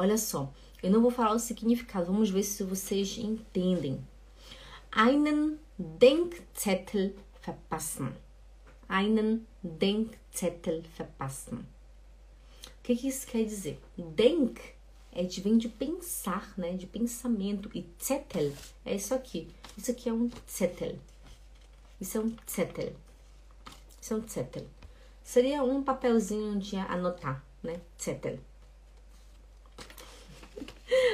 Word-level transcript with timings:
Olha 0.00 0.16
só, 0.16 0.50
eu 0.82 0.90
não 0.90 1.02
vou 1.02 1.10
falar 1.10 1.34
o 1.34 1.38
significado, 1.38 2.06
vamos 2.06 2.30
ver 2.30 2.42
se 2.42 2.64
vocês 2.64 3.18
entendem. 3.18 4.02
Einen 4.90 5.58
Denkzettel 5.78 7.12
verpassen. 7.44 8.08
Einen 8.88 9.46
Denkzettel 9.62 10.82
verpassen. 10.96 11.58
O 11.58 12.82
que, 12.82 12.96
que 12.96 13.08
isso 13.08 13.26
quer 13.26 13.44
dizer? 13.44 13.78
Denk 13.98 14.58
é 15.12 15.22
de, 15.22 15.42
vem 15.42 15.58
de 15.58 15.68
pensar, 15.68 16.50
né? 16.56 16.72
De 16.72 16.86
pensamento. 16.86 17.70
E 17.74 17.86
Zettel 18.02 18.54
é 18.86 18.94
isso 18.94 19.12
aqui. 19.12 19.50
Isso 19.76 19.90
aqui 19.90 20.08
é 20.08 20.14
um 20.14 20.30
Zettel. 20.50 20.98
Isso 22.00 22.16
é 22.16 22.20
um 22.22 22.34
Zettel. 22.50 22.94
Isso 24.00 24.14
é 24.14 24.16
um 24.16 24.26
Zettel. 24.26 24.66
Seria 25.22 25.62
um 25.62 25.84
papelzinho 25.84 26.58
de 26.58 26.76
anotar, 26.76 27.44
né? 27.62 27.82
Zettel. 28.02 28.38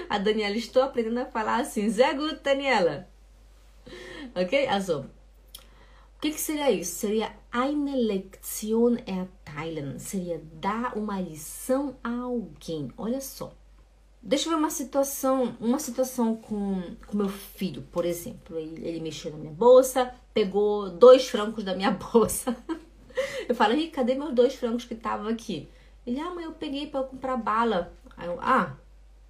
A 0.09 0.19
Daniela, 0.19 0.57
estou 0.57 0.83
aprendendo 0.83 1.19
a 1.19 1.27
falar 1.27 1.61
assim. 1.61 1.89
Zé 1.89 2.15
gut, 2.15 2.41
Daniela. 2.43 3.09
Ok? 4.35 4.67
Also, 4.69 5.07
o 6.17 6.21
que, 6.21 6.31
que 6.31 6.41
seria 6.41 6.71
isso? 6.71 6.97
Seria 6.97 7.33
eine 7.53 7.97
Lektion 7.97 8.97
erteilen. 9.07 9.99
Seria 9.99 10.41
dar 10.55 10.97
uma 10.97 11.21
lição 11.21 11.97
a 12.03 12.11
alguém. 12.11 12.91
Olha 12.97 13.21
só. 13.21 13.53
Deixa 14.23 14.49
eu 14.49 14.51
ver 14.51 14.59
uma 14.59 14.71
situação, 14.71 15.57
uma 15.61 15.79
situação 15.79 16.35
com, 16.35 16.83
com 17.07 17.17
meu 17.17 17.29
filho, 17.29 17.83
por 17.93 18.05
exemplo. 18.05 18.59
Ele, 18.59 18.87
ele 18.87 19.01
mexeu 19.01 19.31
na 19.31 19.39
minha 19.39 19.53
bolsa, 19.53 20.13
pegou 20.35 20.91
dois 20.91 21.29
francos 21.29 21.63
da 21.63 21.75
minha 21.77 21.91
bolsa. 22.13 22.57
Eu 23.49 23.55
falo, 23.55 23.75
Henrique, 23.75 23.93
cadê 23.93 24.15
meus 24.15 24.35
dois 24.35 24.55
francos 24.55 24.85
que 24.85 24.95
estavam 24.95 25.29
aqui? 25.29 25.69
Ele, 26.07 26.19
ah, 26.19 26.31
mãe, 26.31 26.45
eu 26.45 26.53
peguei 26.53 26.87
para 26.87 27.05
comprar 27.05 27.37
bala. 27.37 27.93
Aí 28.17 28.27
eu, 28.27 28.39
ah, 28.41 28.75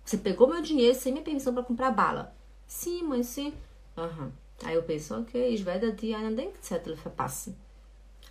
você 0.07 0.17
pegou 0.17 0.47
meu 0.47 0.63
dinheiro 0.63 0.97
sem 0.97 1.13
minha 1.13 1.25
permissão 1.25 1.53
para 1.53 1.65
comprar 1.65 1.91
bala? 1.91 2.33
Sim, 2.65 3.03
mãe, 3.03 3.25
sim. 3.25 3.53
Uhum. 3.97 4.31
Aí 4.63 4.77
eu 4.77 4.83
penso, 4.85 5.17
ok, 5.17 5.53
ich 5.53 5.67
werde 5.67 5.91
dir 5.93 6.15
einen 6.15 6.37
Denkzettel 6.37 6.95
verpassen. 6.95 7.57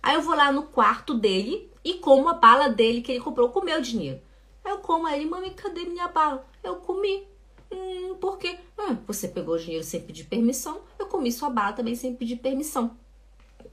Aí 0.02 0.14
eu 0.14 0.22
vou 0.22 0.34
lá 0.34 0.50
no 0.50 0.62
quarto 0.62 1.12
dele 1.12 1.70
e 1.84 1.94
como 1.94 2.30
a 2.30 2.32
bala 2.34 2.70
dele 2.70 3.02
que 3.02 3.12
ele 3.12 3.20
comprou 3.20 3.50
com 3.50 3.60
meu 3.60 3.78
dinheiro. 3.82 4.20
Eu 4.64 4.78
como 4.78 5.06
aí, 5.06 5.26
mãe, 5.26 5.50
cadê 5.50 5.84
minha 5.84 6.08
bala? 6.08 6.46
Eu 6.64 6.76
comi. 6.76 7.28
Hum, 7.70 8.14
por 8.18 8.38
quê? 8.38 8.58
Ah, 8.78 8.96
você 9.06 9.28
pegou 9.28 9.54
o 9.54 9.58
dinheiro 9.58 9.84
sem 9.84 10.00
pedir 10.00 10.24
permissão, 10.24 10.80
eu 10.98 11.06
comi 11.06 11.30
sua 11.30 11.50
bala 11.50 11.74
também 11.74 11.94
sem 11.94 12.16
pedir 12.16 12.36
permissão. 12.36 12.96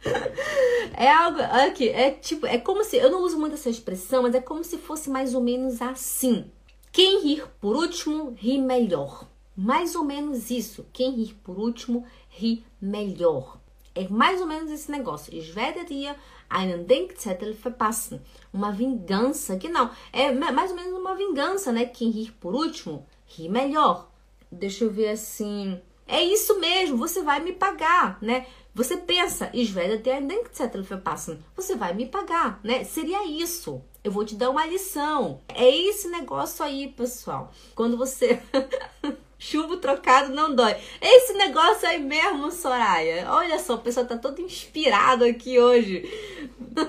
é 0.97 1.09
algo 1.09 1.39
aqui, 1.39 1.87
é 1.87 2.11
tipo, 2.11 2.45
é 2.45 2.57
como 2.57 2.83
se, 2.83 2.97
eu 2.97 3.09
não 3.09 3.23
uso 3.23 3.39
muito 3.39 3.53
essa 3.53 3.69
expressão, 3.69 4.23
mas 4.23 4.35
é 4.35 4.41
como 4.41 4.61
se 4.61 4.77
fosse 4.77 5.09
mais 5.09 5.33
ou 5.33 5.41
menos 5.41 5.81
assim. 5.81 6.51
Quem 6.93 7.23
rir 7.23 7.47
por 7.59 7.75
último, 7.75 8.35
ri 8.37 8.59
melhor. 8.59 9.27
Mais 9.57 9.95
ou 9.95 10.03
menos 10.03 10.51
isso. 10.51 10.85
Quem 10.93 11.09
rir 11.09 11.33
por 11.43 11.57
último, 11.57 12.05
ri 12.29 12.63
melhor. 12.79 13.57
É 13.95 14.07
mais 14.07 14.39
ou 14.39 14.45
menos 14.45 14.69
esse 14.69 14.91
negócio. 14.91 15.33
Ich 15.33 15.55
werde 15.55 15.85
dir 15.85 16.15
einen 16.47 16.85
Denkzettel 16.85 17.55
verpassen. 17.55 18.21
Uma 18.53 18.71
vingança, 18.71 19.57
que 19.57 19.69
não, 19.69 19.89
é 20.11 20.31
mais 20.31 20.69
ou 20.69 20.77
menos 20.77 20.93
uma 20.93 21.15
vingança, 21.15 21.71
né? 21.71 21.83
Quem 21.83 22.11
rir 22.11 22.31
por 22.33 22.53
último, 22.53 23.07
ri 23.25 23.49
melhor. 23.49 24.11
Deixa 24.51 24.83
eu 24.83 24.91
ver 24.91 25.09
assim. 25.09 25.81
É 26.05 26.21
isso 26.21 26.59
mesmo, 26.59 26.95
você 26.95 27.23
vai 27.23 27.39
me 27.39 27.53
pagar, 27.53 28.19
né? 28.21 28.45
Você 28.75 28.97
pensa, 28.97 29.49
ich 29.51 29.73
werde 29.75 30.03
dir 30.03 30.11
einen 30.11 30.27
Denkzettel 30.27 30.83
verpassen. 30.83 31.43
Você 31.55 31.75
vai 31.75 31.95
me 31.95 32.05
pagar, 32.05 32.59
né? 32.63 32.83
Seria 32.83 33.27
isso. 33.27 33.81
Eu 34.03 34.11
vou 34.11 34.25
te 34.25 34.35
dar 34.35 34.49
uma 34.49 34.65
lição. 34.65 35.41
É 35.53 35.69
esse 35.69 36.09
negócio 36.09 36.63
aí, 36.63 36.89
pessoal. 36.89 37.51
Quando 37.73 37.95
você 37.95 38.41
Chumbo 39.43 39.75
trocado 39.75 40.33
não 40.33 40.55
dói. 40.55 40.73
Esse 41.01 41.33
negócio 41.33 41.85
aí 41.85 42.01
mesmo, 42.01 42.49
Soraya. 42.49 43.29
Olha 43.29 43.59
só, 43.59 43.75
o 43.75 43.79
pessoal 43.79 44.05
tá 44.05 44.17
todo 44.17 44.41
inspirado 44.41 45.25
aqui 45.25 45.59
hoje. 45.59 46.09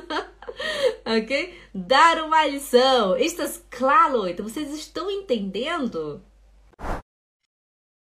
ok? 1.05 1.59
Dar 1.75 2.23
uma 2.25 2.47
lição. 2.47 3.17
Estas 3.17 3.61
claro. 3.69 4.29
Então, 4.29 4.49
vocês 4.49 4.73
estão 4.73 5.11
entendendo? 5.11 6.23